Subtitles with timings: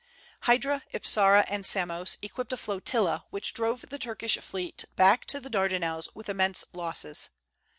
[0.49, 5.47] Hydra, Ipsara, and Samos equipped a flotilla which drove the Turkish fleet back to the
[5.47, 7.29] Dardanelles with immense losses.